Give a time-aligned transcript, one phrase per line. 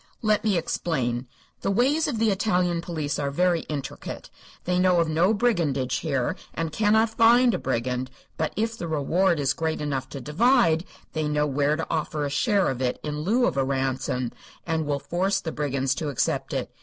[0.23, 1.27] "Let me explain.
[1.61, 4.31] The ways of the Italian police are very intricate.
[4.65, 8.09] They know of no brigandage here, and cannot find a brigand.
[8.35, 12.31] But if the reward is great enough to divide, they know where to offer a
[12.31, 14.31] share of it, in lieu of a ransom,
[14.65, 16.71] and will force the brigands to accept it.